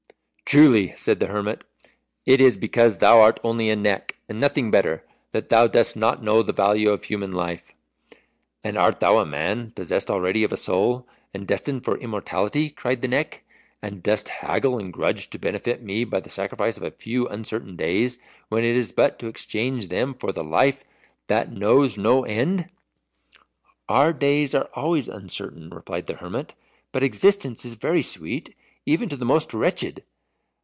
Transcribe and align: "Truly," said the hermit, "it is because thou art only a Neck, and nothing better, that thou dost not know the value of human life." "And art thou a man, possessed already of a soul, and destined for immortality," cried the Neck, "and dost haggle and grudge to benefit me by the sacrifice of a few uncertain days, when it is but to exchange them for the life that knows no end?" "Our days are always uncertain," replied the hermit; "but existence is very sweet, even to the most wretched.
"Truly," 0.53 0.93
said 0.97 1.21
the 1.21 1.27
hermit, 1.27 1.63
"it 2.25 2.41
is 2.41 2.57
because 2.57 2.97
thou 2.97 3.21
art 3.21 3.39
only 3.41 3.69
a 3.69 3.75
Neck, 3.77 4.17
and 4.27 4.37
nothing 4.37 4.69
better, 4.69 5.05
that 5.31 5.47
thou 5.47 5.65
dost 5.65 5.95
not 5.95 6.21
know 6.21 6.43
the 6.43 6.51
value 6.51 6.89
of 6.89 7.05
human 7.05 7.31
life." 7.31 7.73
"And 8.61 8.77
art 8.77 8.99
thou 8.99 9.19
a 9.19 9.25
man, 9.25 9.71
possessed 9.73 10.11
already 10.11 10.43
of 10.43 10.51
a 10.51 10.57
soul, 10.57 11.07
and 11.33 11.47
destined 11.47 11.85
for 11.85 11.97
immortality," 11.97 12.69
cried 12.69 13.01
the 13.01 13.07
Neck, 13.07 13.45
"and 13.81 14.03
dost 14.03 14.27
haggle 14.27 14.77
and 14.77 14.91
grudge 14.91 15.29
to 15.29 15.39
benefit 15.39 15.81
me 15.81 16.03
by 16.03 16.19
the 16.19 16.29
sacrifice 16.29 16.75
of 16.75 16.83
a 16.83 16.91
few 16.91 17.29
uncertain 17.29 17.77
days, 17.77 18.19
when 18.49 18.65
it 18.65 18.75
is 18.75 18.91
but 18.91 19.19
to 19.19 19.27
exchange 19.27 19.87
them 19.87 20.13
for 20.13 20.33
the 20.33 20.43
life 20.43 20.83
that 21.27 21.49
knows 21.49 21.97
no 21.97 22.25
end?" 22.25 22.67
"Our 23.87 24.11
days 24.11 24.53
are 24.53 24.69
always 24.73 25.07
uncertain," 25.07 25.69
replied 25.69 26.07
the 26.07 26.15
hermit; 26.15 26.55
"but 26.91 27.03
existence 27.03 27.63
is 27.63 27.75
very 27.75 28.03
sweet, 28.03 28.53
even 28.85 29.07
to 29.07 29.15
the 29.15 29.23
most 29.23 29.53
wretched. 29.53 30.03